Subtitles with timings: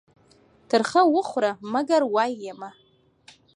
[0.69, 2.69] تر خه وخوره، منگر وايه يې مه.